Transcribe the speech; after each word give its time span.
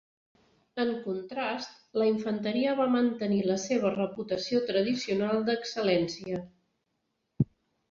En 0.83 0.93
contrast, 1.01 1.75
la 2.01 2.07
infanteria 2.11 2.73
va 2.79 2.87
mantenir 2.95 3.43
la 3.51 3.59
seva 3.67 3.93
reputació 3.99 4.65
tradicional 4.73 5.47
d'excel·lència. 5.51 6.43